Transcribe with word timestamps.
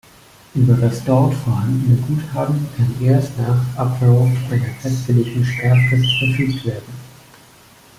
Über 0.55 0.73
das 0.73 1.03
dort 1.03 1.31
vorhandene 1.35 1.95
Guthaben 1.97 2.65
kann 2.75 2.95
erst 3.07 3.37
nach 3.37 3.63
Ablauf 3.77 4.31
einer 4.49 4.73
festgelegten 4.81 5.45
Sperrfrist 5.45 6.11
verfügt 6.17 6.65
werden. 6.65 6.93